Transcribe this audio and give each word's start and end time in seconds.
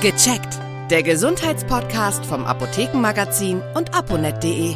Gecheckt. 0.00 0.58
Der 0.90 1.02
Gesundheitspodcast 1.02 2.24
vom 2.24 2.46
Apothekenmagazin 2.46 3.60
und 3.74 3.92
aponet.de. 3.92 4.74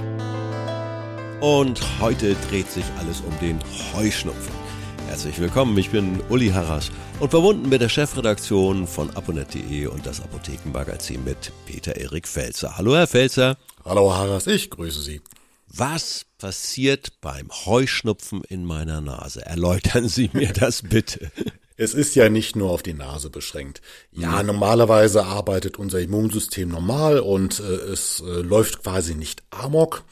Und 1.41 1.81
heute 1.99 2.37
dreht 2.51 2.71
sich 2.71 2.85
alles 2.99 3.23
um 3.23 3.33
den 3.41 3.59
Heuschnupfen. 3.95 4.53
Herzlich 5.07 5.39
willkommen, 5.39 5.79
ich 5.79 5.89
bin 5.89 6.21
Uli 6.29 6.51
Harras 6.51 6.91
und 7.21 7.31
verbunden 7.31 7.71
mit 7.71 7.81
der 7.81 7.89
Chefredaktion 7.89 8.87
von 8.87 9.17
aponet.de 9.17 9.87
und 9.87 10.05
das 10.05 10.21
Apothekenmagazin 10.21 11.25
mit 11.25 11.53
Peter 11.65 11.97
Erik 11.97 12.29
Felzer. 12.29 12.77
Hallo 12.77 12.95
Herr 12.95 13.07
Felzer. 13.07 13.57
Hallo 13.83 14.13
Harras, 14.13 14.47
ich 14.47 14.69
grüße 14.69 15.01
Sie. 15.01 15.23
Was 15.69 16.27
passiert 16.37 17.23
beim 17.23 17.49
Heuschnupfen 17.65 18.45
in 18.45 18.67
meiner 18.67 19.01
Nase? 19.01 19.47
Erläutern 19.47 20.07
Sie 20.07 20.29
mir 20.35 20.53
das 20.53 20.83
bitte. 20.83 21.33
Es 21.77 21.93
ist 21.93 22.15
ja 22.15 22.29
nicht 22.29 22.55
nur 22.55 22.71
auf 22.71 22.83
die 22.83 22.95
Nase 22.95 23.31
beschränkt. 23.31 23.83
Ja, 24.13 24.41
mhm. 24.41 24.47
normalerweise 24.47 25.25
arbeitet 25.25 25.79
unser 25.79 26.01
Immunsystem 26.01 26.69
normal 26.69 27.19
und 27.19 27.61
äh, 27.61 27.63
es 27.63 28.21
äh, 28.21 28.41
läuft 28.43 28.83
quasi 28.83 29.15
nicht 29.15 29.43
amok. 29.51 30.05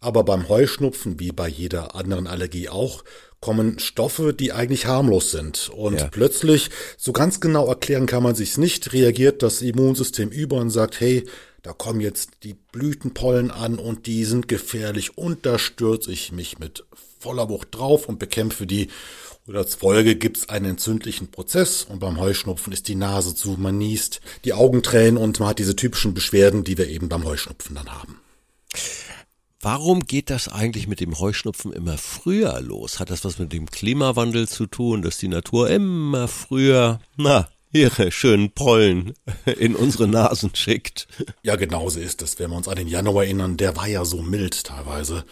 Aber 0.00 0.24
beim 0.24 0.48
Heuschnupfen, 0.48 1.20
wie 1.20 1.32
bei 1.32 1.48
jeder 1.48 1.94
anderen 1.94 2.26
Allergie 2.26 2.68
auch, 2.68 3.04
kommen 3.40 3.78
Stoffe, 3.78 4.34
die 4.34 4.52
eigentlich 4.52 4.86
harmlos 4.86 5.30
sind. 5.30 5.70
Und 5.70 6.00
ja. 6.00 6.08
plötzlich, 6.08 6.70
so 6.96 7.12
ganz 7.12 7.40
genau 7.40 7.66
erklären 7.66 8.06
kann 8.06 8.22
man 8.22 8.34
sich's 8.34 8.58
nicht, 8.58 8.92
reagiert 8.92 9.42
das 9.42 9.62
Immunsystem 9.62 10.30
über 10.30 10.56
und 10.56 10.70
sagt, 10.70 11.00
hey, 11.00 11.26
da 11.62 11.72
kommen 11.72 12.00
jetzt 12.00 12.30
die 12.42 12.54
Blütenpollen 12.54 13.50
an 13.50 13.78
und 13.78 14.06
die 14.06 14.24
sind 14.24 14.48
gefährlich 14.48 15.18
und 15.18 15.44
da 15.44 15.58
stürze 15.58 16.12
ich 16.12 16.32
mich 16.32 16.58
mit 16.58 16.84
voller 17.20 17.48
Wucht 17.48 17.68
drauf 17.72 18.08
und 18.08 18.18
bekämpfe 18.18 18.66
die. 18.66 18.88
Und 19.46 19.56
als 19.56 19.74
Folge 19.74 20.16
gibt's 20.16 20.48
einen 20.48 20.66
entzündlichen 20.66 21.30
Prozess 21.30 21.84
und 21.84 21.98
beim 21.98 22.20
Heuschnupfen 22.20 22.72
ist 22.72 22.88
die 22.88 22.94
Nase 22.94 23.34
zu, 23.34 23.56
man 23.58 23.78
niest, 23.78 24.20
die 24.44 24.52
Augen 24.52 24.82
tränen 24.82 25.16
und 25.16 25.40
man 25.40 25.50
hat 25.50 25.58
diese 25.58 25.76
typischen 25.76 26.14
Beschwerden, 26.14 26.64
die 26.64 26.78
wir 26.78 26.88
eben 26.88 27.08
beim 27.08 27.24
Heuschnupfen 27.24 27.74
dann 27.74 27.90
haben. 27.90 28.20
Warum 29.62 30.06
geht 30.06 30.30
das 30.30 30.48
eigentlich 30.48 30.86
mit 30.86 31.00
dem 31.00 31.18
Heuschnupfen 31.18 31.72
immer 31.72 31.98
früher 31.98 32.60
los? 32.62 32.98
Hat 32.98 33.10
das 33.10 33.24
was 33.24 33.38
mit 33.38 33.52
dem 33.52 33.66
Klimawandel 33.70 34.48
zu 34.48 34.66
tun, 34.66 35.02
dass 35.02 35.18
die 35.18 35.28
Natur 35.28 35.68
immer 35.68 36.28
früher, 36.28 37.00
na, 37.16 37.48
ihre 37.72 38.10
schönen 38.10 38.52
Pollen 38.52 39.12
in 39.58 39.76
unsere 39.76 40.08
Nasen 40.08 40.54
schickt? 40.54 41.08
Ja, 41.42 41.56
genauso 41.56 42.00
ist 42.00 42.22
es. 42.22 42.38
Wenn 42.38 42.50
wir 42.50 42.56
uns 42.56 42.68
an 42.68 42.76
den 42.76 42.88
Januar 42.88 43.24
erinnern, 43.24 43.58
der 43.58 43.76
war 43.76 43.86
ja 43.86 44.04
so 44.04 44.22
mild 44.22 44.64
teilweise. 44.64 45.24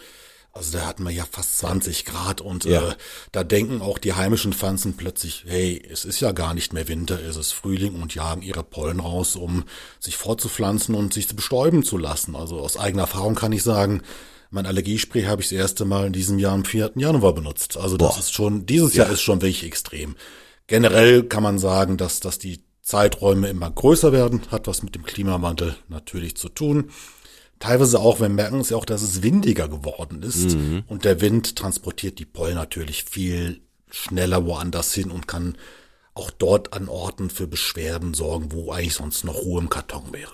Also 0.59 0.77
da 0.77 0.85
hatten 0.85 1.05
wir 1.05 1.11
ja 1.11 1.23
fast 1.23 1.59
20 1.59 2.03
Grad 2.03 2.41
und 2.41 2.65
ja. 2.65 2.89
äh, 2.89 2.95
da 3.31 3.45
denken 3.45 3.81
auch 3.81 3.97
die 3.97 4.11
heimischen 4.11 4.51
Pflanzen 4.51 4.97
plötzlich, 4.97 5.45
hey, 5.47 5.81
es 5.89 6.03
ist 6.03 6.19
ja 6.19 6.33
gar 6.33 6.53
nicht 6.53 6.73
mehr 6.73 6.89
Winter, 6.89 7.17
es 7.17 7.37
ist 7.37 7.53
Frühling 7.53 8.01
und 8.01 8.13
jagen 8.13 8.41
ihre 8.41 8.63
Pollen 8.63 8.99
raus, 8.99 9.37
um 9.37 9.63
sich 10.01 10.17
fortzupflanzen 10.17 10.95
und 10.95 11.13
sich 11.13 11.33
bestäuben 11.33 11.83
zu 11.83 11.97
lassen. 11.97 12.35
Also 12.35 12.59
aus 12.59 12.75
eigener 12.75 13.03
Erfahrung 13.03 13.35
kann 13.35 13.53
ich 13.53 13.63
sagen, 13.63 14.01
mein 14.51 14.65
Allergiespray 14.65 15.23
habe 15.23 15.41
ich 15.41 15.47
das 15.47 15.57
erste 15.57 15.85
Mal 15.85 16.07
in 16.07 16.13
diesem 16.13 16.39
Jahr 16.39 16.55
am 16.55 16.65
4. 16.65 16.91
Januar 16.95 17.33
benutzt. 17.33 17.77
Also 17.77 17.95
das 17.95 18.15
Boah. 18.15 18.19
ist 18.19 18.33
schon, 18.33 18.65
dieses 18.65 18.95
ja. 18.95 19.05
Jahr 19.05 19.13
ist 19.13 19.21
schon 19.21 19.41
wirklich 19.41 19.63
extrem. 19.63 20.17
Generell 20.67 21.23
kann 21.23 21.41
man 21.41 21.57
sagen, 21.57 21.95
dass, 21.95 22.19
dass 22.19 22.37
die 22.37 22.65
Zeiträume 22.81 23.47
immer 23.47 23.71
größer 23.71 24.11
werden, 24.11 24.41
hat 24.51 24.67
was 24.67 24.83
mit 24.83 24.93
dem 24.93 25.03
Klimawandel 25.03 25.77
natürlich 25.87 26.35
zu 26.35 26.49
tun. 26.49 26.89
Teilweise 27.59 27.99
auch, 27.99 28.21
wir 28.21 28.29
merken 28.29 28.61
es 28.61 28.69
ja 28.69 28.77
auch, 28.77 28.85
dass 28.85 29.01
es 29.01 29.21
windiger 29.21 29.67
geworden 29.67 30.23
ist 30.23 30.55
mhm. 30.55 30.83
und 30.87 31.03
der 31.03 31.19
Wind 31.19 31.57
transportiert 31.57 32.17
die 32.17 32.25
Pollen 32.25 32.55
natürlich 32.55 33.03
viel 33.03 33.61
schneller 33.91 34.45
woanders 34.45 34.93
hin 34.93 35.11
und 35.11 35.27
kann 35.27 35.57
auch 36.13 36.31
dort 36.31 36.73
an 36.73 36.87
Orten 36.87 37.29
für 37.29 37.47
Beschwerden 37.47 38.13
sorgen, 38.13 38.51
wo 38.51 38.71
eigentlich 38.71 38.95
sonst 38.95 39.23
noch 39.23 39.35
Ruhe 39.35 39.61
im 39.61 39.69
Karton 39.69 40.13
wäre. 40.13 40.33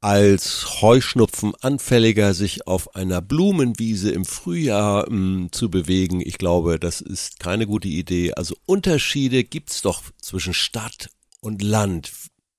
Als 0.00 0.82
Heuschnupfen 0.82 1.52
anfälliger 1.60 2.34
sich 2.34 2.66
auf 2.66 2.96
einer 2.96 3.22
Blumenwiese 3.22 4.10
im 4.10 4.24
Frühjahr 4.24 5.08
mh, 5.08 5.08
hm, 5.08 5.52
zu 5.52 5.70
bewegen, 5.70 6.20
ich 6.20 6.38
glaube, 6.38 6.80
das 6.80 7.00
ist 7.00 7.38
keine 7.38 7.68
gute 7.68 7.86
Idee. 7.86 8.34
Also 8.34 8.56
Unterschiede 8.66 9.44
gibt's 9.44 9.80
doch 9.80 10.02
zwischen 10.20 10.54
Stadt 10.54 11.08
und 11.40 11.62
Land. 11.62 12.10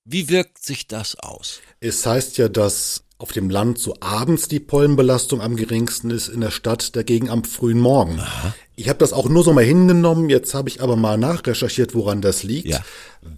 Wie 0.06 0.30
wirkt 0.30 0.64
sich 0.64 0.88
das 0.88 1.16
aus? 1.16 1.60
Es 1.82 2.06
heißt 2.06 2.38
ja, 2.38 2.48
dass 2.48 3.03
auf 3.18 3.32
dem 3.32 3.50
Land 3.50 3.78
so 3.80 3.96
abends 4.00 4.48
die 4.48 4.60
Pollenbelastung 4.60 5.42
am 5.42 5.56
geringsten 5.56 6.10
ist, 6.10 6.28
in 6.28 6.42
der 6.42 6.52
Stadt 6.52 6.96
dagegen 6.96 7.30
am 7.30 7.44
frühen 7.44 7.80
Morgen. 7.80 8.20
Aha. 8.20 8.54
Ich 8.76 8.90
habe 8.90 9.00
das 9.00 9.14
auch 9.14 9.30
nur 9.30 9.44
so 9.44 9.54
mal 9.54 9.64
hingenommen, 9.64 10.30
jetzt 10.30 10.54
habe 10.54 10.68
ich 10.68 10.82
aber 10.82 10.96
mal 10.96 11.18
nachrecherchiert, 11.18 11.94
woran 11.96 12.22
das 12.22 12.44
liegt. 12.44 12.68
Ja. 12.68 12.84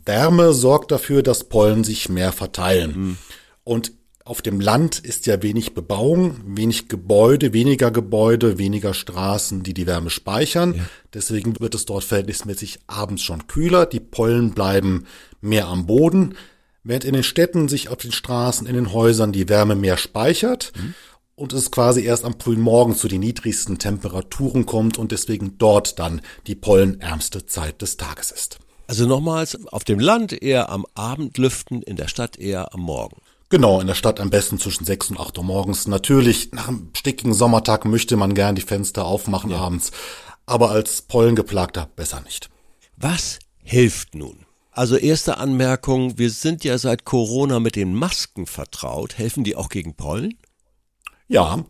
Wärme 0.05 0.53
sorgt 0.53 0.91
dafür, 0.91 1.23
dass 1.23 1.43
Pollen 1.43 1.83
sich 1.83 2.09
mehr 2.09 2.31
verteilen. 2.31 2.95
Hm. 2.95 3.17
Und 3.63 3.91
auf 4.23 4.41
dem 4.41 4.59
Land 4.59 4.97
ist 4.97 5.27
ja 5.27 5.43
wenig 5.43 5.75
Bebauung, 5.75 6.37
wenig 6.57 6.87
Gebäude, 6.87 7.53
weniger 7.53 7.91
Gebäude, 7.91 8.57
weniger 8.57 8.95
Straßen, 8.95 9.61
die 9.61 9.75
die 9.75 9.85
Wärme 9.85 10.09
speichern. 10.09 10.73
Ja. 10.73 10.85
Deswegen 11.13 11.59
wird 11.59 11.75
es 11.75 11.85
dort 11.85 12.03
verhältnismäßig 12.05 12.79
abends 12.87 13.21
schon 13.21 13.45
kühler. 13.45 13.85
Die 13.85 13.99
Pollen 13.99 14.55
bleiben 14.55 15.05
mehr 15.41 15.67
am 15.67 15.85
Boden. 15.85 16.33
Während 16.85 17.03
in 17.03 17.13
den 17.13 17.23
Städten 17.23 17.67
sich 17.67 17.89
auf 17.89 17.97
den 17.97 18.11
Straßen, 18.11 18.67
in 18.67 18.75
den 18.75 18.93
Häusern 18.93 19.31
die 19.31 19.49
Wärme 19.49 19.75
mehr 19.75 19.97
speichert 19.97 20.71
mhm. 20.77 20.93
und 21.33 21.51
es 21.51 21.71
quasi 21.71 22.03
erst 22.03 22.23
am 22.23 22.39
frühen 22.39 22.61
Morgen 22.61 22.95
zu 22.95 23.07
den 23.07 23.21
niedrigsten 23.21 23.79
Temperaturen 23.79 24.67
kommt 24.67 24.99
und 24.99 25.11
deswegen 25.11 25.57
dort 25.57 25.97
dann 25.97 26.21
die 26.45 26.53
pollenärmste 26.53 27.47
Zeit 27.47 27.81
des 27.81 27.97
Tages 27.97 28.29
ist. 28.29 28.59
Also 28.85 29.07
nochmals, 29.07 29.65
auf 29.65 29.83
dem 29.83 29.99
Land 29.99 30.31
eher 30.31 30.69
am 30.69 30.85
Abend 30.93 31.39
lüften, 31.39 31.81
in 31.81 31.95
der 31.95 32.07
Stadt 32.07 32.37
eher 32.37 32.71
am 32.75 32.81
Morgen. 32.81 33.17
Genau, 33.49 33.81
in 33.81 33.87
der 33.87 33.95
Stadt 33.95 34.19
am 34.19 34.29
besten 34.29 34.59
zwischen 34.59 34.85
6 34.85 35.09
und 35.09 35.19
8 35.19 35.39
Uhr 35.39 35.43
morgens. 35.43 35.87
Natürlich, 35.87 36.51
nach 36.51 36.67
einem 36.67 36.91
stickigen 36.95 37.33
Sommertag 37.33 37.85
möchte 37.85 38.15
man 38.15 38.35
gern 38.35 38.53
die 38.53 38.61
Fenster 38.61 39.05
aufmachen 39.05 39.49
ja. 39.49 39.57
abends, 39.57 39.91
aber 40.45 40.69
als 40.69 41.01
Pollengeplagter 41.01 41.89
besser 41.95 42.21
nicht. 42.21 42.51
Was 42.95 43.39
hilft 43.63 44.13
nun? 44.13 44.44
Also 44.75 44.97
erste 44.97 45.37
Anmerkung, 45.37 46.17
wir 46.17 46.29
sind 46.29 46.65
ja 46.65 46.77
seit 46.77 47.05
Corona 47.05 47.61
mit 47.61 47.77
den 47.77 47.95
Masken 47.95 48.45
vertraut. 48.45 49.17
Helfen 49.17 49.45
die 49.45 49.55
auch 49.55 49.69
gegen 49.69 49.95
Pollen? 49.95 50.33
Ja, 51.29 51.63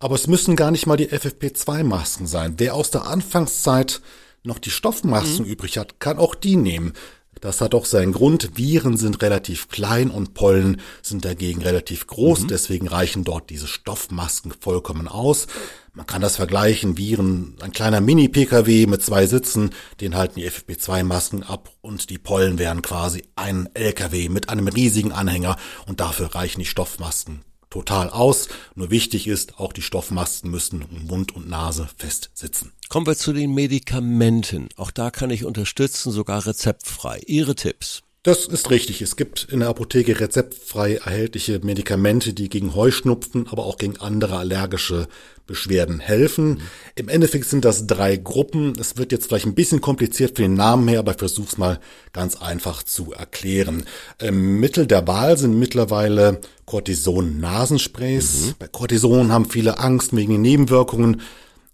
aber 0.00 0.16
es 0.16 0.26
müssen 0.26 0.56
gar 0.56 0.72
nicht 0.72 0.84
mal 0.84 0.96
die 0.96 1.10
FFP2-Masken 1.10 2.26
sein. 2.26 2.54
Wer 2.58 2.74
aus 2.74 2.90
der 2.90 3.06
Anfangszeit 3.06 4.00
noch 4.42 4.58
die 4.58 4.70
Stoffmasken 4.72 5.44
mhm. 5.44 5.52
übrig 5.52 5.78
hat, 5.78 6.00
kann 6.00 6.18
auch 6.18 6.34
die 6.34 6.56
nehmen. 6.56 6.94
Das 7.40 7.60
hat 7.60 7.72
auch 7.72 7.84
seinen 7.84 8.12
Grund. 8.12 8.58
Viren 8.58 8.96
sind 8.96 9.22
relativ 9.22 9.68
klein 9.68 10.10
und 10.10 10.34
Pollen 10.34 10.80
sind 11.02 11.24
dagegen 11.24 11.62
relativ 11.62 12.08
groß. 12.08 12.40
Mhm. 12.40 12.48
Deswegen 12.48 12.88
reichen 12.88 13.22
dort 13.22 13.48
diese 13.50 13.68
Stoffmasken 13.68 14.52
vollkommen 14.58 15.06
aus. 15.06 15.46
Man 15.92 16.06
kann 16.06 16.22
das 16.22 16.36
vergleichen. 16.36 16.96
Viren, 16.96 17.56
ein 17.60 17.72
kleiner 17.72 18.00
Mini-Pkw 18.00 18.86
mit 18.86 19.02
zwei 19.02 19.26
Sitzen, 19.26 19.70
den 20.00 20.14
halten 20.14 20.38
die 20.38 20.48
FFP2-Masken 20.48 21.42
ab 21.42 21.70
und 21.80 22.10
die 22.10 22.18
Pollen 22.18 22.58
wären 22.58 22.82
quasi 22.82 23.24
ein 23.34 23.68
LKW 23.74 24.28
mit 24.28 24.48
einem 24.48 24.68
riesigen 24.68 25.12
Anhänger 25.12 25.56
und 25.86 26.00
dafür 26.00 26.34
reichen 26.34 26.60
die 26.60 26.66
Stoffmasken 26.66 27.42
total 27.70 28.10
aus. 28.10 28.48
Nur 28.74 28.90
wichtig 28.90 29.26
ist, 29.26 29.58
auch 29.58 29.72
die 29.72 29.82
Stoffmasken 29.82 30.50
müssen 30.50 30.84
Mund 31.08 31.34
und 31.34 31.48
Nase 31.48 31.88
fest 31.96 32.30
sitzen. 32.34 32.72
Kommen 32.88 33.06
wir 33.06 33.16
zu 33.16 33.32
den 33.32 33.54
Medikamenten. 33.54 34.68
Auch 34.76 34.90
da 34.90 35.10
kann 35.10 35.30
ich 35.30 35.44
unterstützen, 35.44 36.10
sogar 36.10 36.44
rezeptfrei. 36.46 37.20
Ihre 37.26 37.54
Tipps. 37.54 38.02
Das 38.22 38.44
ist 38.44 38.70
richtig. 38.70 39.00
Es 39.00 39.16
gibt 39.16 39.48
in 39.50 39.60
der 39.60 39.70
Apotheke 39.70 40.20
rezeptfrei 40.20 40.96
erhältliche 40.96 41.58
Medikamente, 41.62 42.34
die 42.34 42.50
gegen 42.50 42.74
Heuschnupfen, 42.74 43.48
aber 43.48 43.64
auch 43.64 43.78
gegen 43.78 43.96
andere 43.96 44.36
allergische 44.36 45.08
Beschwerden 45.46 46.00
helfen. 46.00 46.50
Mhm. 46.50 46.60
Im 46.96 47.08
Endeffekt 47.08 47.46
sind 47.46 47.64
das 47.64 47.86
drei 47.86 48.16
Gruppen. 48.16 48.74
Es 48.78 48.98
wird 48.98 49.10
jetzt 49.12 49.28
vielleicht 49.28 49.46
ein 49.46 49.54
bisschen 49.54 49.80
kompliziert 49.80 50.36
für 50.36 50.42
den 50.42 50.52
Namen 50.52 50.86
her, 50.88 50.98
aber 50.98 51.12
ich 51.12 51.18
versuche 51.18 51.48
es 51.48 51.56
mal 51.56 51.80
ganz 52.12 52.36
einfach 52.36 52.82
zu 52.82 53.14
erklären. 53.14 53.84
Ähm, 54.18 54.60
Mittel 54.60 54.86
der 54.86 55.06
Wahl 55.06 55.38
sind 55.38 55.58
mittlerweile 55.58 56.42
Cortison-Nasensprays. 56.66 58.48
Mhm. 58.48 58.54
Bei 58.58 58.68
Cortison 58.68 59.32
haben 59.32 59.48
viele 59.48 59.78
Angst 59.78 60.14
wegen 60.14 60.32
den 60.32 60.42
Nebenwirkungen. 60.42 61.22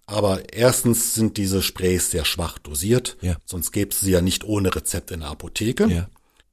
Aber 0.05 0.53
erstens 0.53 1.13
sind 1.13 1.35
diese 1.35 1.61
Sprays 1.61 2.09
sehr 2.09 2.23
schwach 2.23 2.57
dosiert, 2.59 3.17
ja. 3.19 3.35
sonst 3.43 3.73
gäbe 3.73 3.91
es 3.91 3.99
sie 3.99 4.11
ja 4.11 4.21
nicht 4.21 4.45
ohne 4.45 4.73
Rezept 4.73 5.11
in 5.11 5.19
der 5.19 5.29
Apotheke. 5.29 5.87
Ja. 5.87 6.07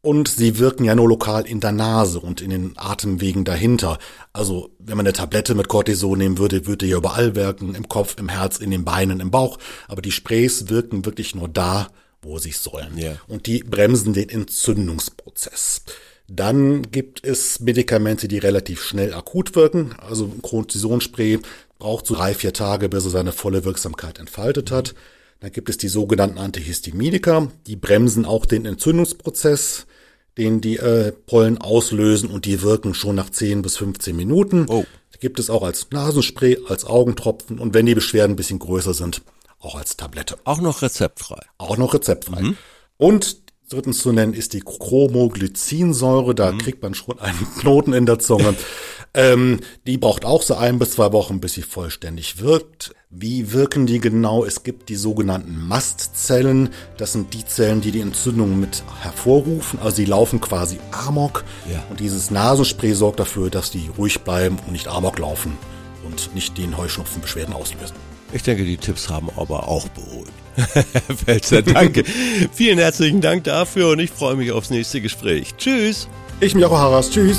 Und 0.05 0.29
sie 0.29 0.59
wirken 0.59 0.85
ja 0.85 0.95
nur 0.95 1.09
lokal 1.09 1.47
in 1.47 1.61
der 1.61 1.73
Nase 1.73 2.21
und 2.21 2.43
in 2.43 2.51
den 2.51 2.73
Atemwegen 2.77 3.47
dahinter. 3.47 3.99
Also 4.35 4.69
wenn 4.79 4.99
man 4.99 5.07
eine 5.07 5.15
Tablette 5.15 5.55
mit 5.55 5.69
Cortison 5.69 6.19
nehmen 6.19 6.37
würde, 6.37 6.67
würde 6.67 6.85
ja 6.85 6.99
überall 6.99 7.35
wirken, 7.35 7.75
im 7.75 7.89
Kopf, 7.89 8.17
im 8.19 8.29
Herz, 8.29 8.59
in 8.59 8.71
den 8.71 8.85
Beinen, 8.85 9.21
im 9.21 9.31
Bauch. 9.31 9.59
Aber 9.89 10.03
die 10.03 10.13
Sprays 10.13 10.69
wirken 10.69 11.07
wirklich 11.07 11.35
nur 11.35 11.49
da, 11.49 11.89
wo 12.21 12.39
sie 12.39 12.53
sollen. 12.53 12.99
Yeah. 12.99 13.17
Und 13.29 13.47
die 13.47 13.63
bremsen 13.63 14.13
den 14.13 14.29
Entzündungsprozess. 14.29 15.85
Dann 16.29 16.91
gibt 16.91 17.25
es 17.25 17.61
Medikamente, 17.61 18.29
die 18.29 18.37
relativ 18.37 18.83
schnell 18.83 19.15
akut 19.15 19.57
wirken. 19.57 19.95
Also 20.07 20.27
ein 20.27 20.43
Cortisonspray 20.43 21.39
braucht 21.79 22.07
so 22.07 22.15
drei, 22.15 22.35
vier 22.35 22.53
Tage, 22.53 22.91
bis 22.91 23.05
er 23.05 23.11
seine 23.11 23.33
volle 23.33 23.65
Wirksamkeit 23.65 24.19
entfaltet 24.19 24.71
hat. 24.71 24.95
Dann 25.41 25.51
gibt 25.51 25.71
es 25.71 25.79
die 25.79 25.89
sogenannten 25.89 26.37
Antihistaminika, 26.37 27.49
die 27.67 27.77
bremsen 27.77 28.27
auch 28.27 28.45
den 28.45 28.67
Entzündungsprozess. 28.67 29.87
Den 30.39 30.61
die 30.61 30.77
äh, 30.77 31.13
Pollen 31.13 31.59
auslösen 31.59 32.31
und 32.31 32.45
die 32.45 32.63
wirken 32.63 32.95
schon 32.95 33.17
nach 33.17 33.31
10 33.31 33.63
bis 33.63 33.77
15 33.77 34.17
Minuten. 34.17 34.67
Oh. 34.69 34.85
Gibt 35.21 35.39
es 35.39 35.49
auch 35.49 35.63
als 35.63 35.87
Nasenspray, 35.91 36.59
als 36.69 36.85
Augentropfen 36.85 37.59
und 37.59 37.73
wenn 37.73 37.87
die 37.87 37.95
Beschwerden 37.95 38.33
ein 38.33 38.37
bisschen 38.37 38.59
größer 38.59 38.93
sind, 38.93 39.23
auch 39.59 39.75
als 39.75 39.97
Tablette. 39.97 40.37
Auch 40.45 40.61
noch 40.61 40.83
rezeptfrei. 40.83 41.41
Auch 41.57 41.79
noch 41.79 41.95
rezeptfrei. 41.95 42.53
Und 42.99 43.39
drittens 43.71 43.99
zu 43.99 44.13
nennen 44.13 44.35
ist 44.35 44.53
die 44.53 44.61
Chromoglycinsäure. 44.61 46.35
Da 46.35 46.53
kriegt 46.53 46.83
man 46.83 46.95
schon 46.95 47.19
einen 47.21 47.47
Knoten 47.59 47.95
in 47.95 48.05
der 48.05 48.19
Zunge. 48.19 48.55
ähm, 49.15 49.61
die 49.87 49.97
braucht 49.97 50.25
auch 50.25 50.43
so 50.43 50.55
ein 50.55 50.79
bis 50.79 50.93
zwei 50.93 51.13
Wochen, 51.13 51.41
bis 51.41 51.55
sie 51.55 51.63
vollständig 51.63 52.41
wirkt. 52.41 52.95
Wie 53.11 53.53
wirken 53.53 53.87
die 53.87 54.01
genau? 54.01 54.45
Es 54.45 54.65
gibt 54.65 54.89
die 54.89 54.97
sogenannten 54.97 55.57
Mastzellen. 55.69 56.71
Das 56.97 57.13
sind 57.13 57.33
die 57.33 57.47
Zellen, 57.47 57.81
die 57.81 57.93
die 57.93 58.01
Entzündung 58.01 58.59
mit 58.59 58.83
hervorrufen. 59.03 59.79
Also 59.79 59.97
die 59.97 60.05
laufen 60.05 60.41
quasi 60.41 60.79
amok. 60.91 61.45
Ja. 61.73 61.85
Und 61.91 62.01
dieses 62.01 62.33
Nasenspray 62.33 62.93
sorgt 62.93 63.21
dafür, 63.21 63.51
dass 63.51 63.71
die 63.71 63.89
ruhig 63.97 64.21
bleiben 64.23 64.59
und 64.67 64.73
nicht 64.73 64.89
amok 64.89 65.21
laufen 65.21 65.57
und 66.05 66.35
nicht 66.35 66.59
den 66.59 66.77
Heuschnupfenbeschwerden 66.77 67.55
auslösen. 67.55 67.95
Ich 68.33 68.43
denke, 68.43 68.65
die 68.65 68.77
Tipps 68.77 69.09
haben 69.09 69.29
aber 69.37 69.69
auch 69.69 69.87
beruhigt. 69.91 70.33
Herr 70.57 71.17
Pelzer, 71.25 71.63
danke. 71.63 72.05
Vielen 72.53 72.79
herzlichen 72.79 73.21
Dank 73.21 73.45
dafür 73.45 73.91
und 73.91 74.01
ich 74.01 74.11
freue 74.11 74.35
mich 74.35 74.51
aufs 74.51 74.71
nächste 74.71 75.01
Gespräch. 75.01 75.55
Tschüss. 75.57 76.09
Ich 76.41 76.55
mich 76.55 76.65
auch, 76.65 76.77
Haras. 76.77 77.11
Tschüss. 77.11 77.39